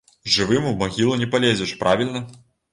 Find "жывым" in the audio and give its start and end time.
0.35-0.65